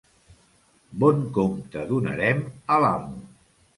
[1.03, 2.43] Bon compte donarem
[2.77, 3.23] a l'amo.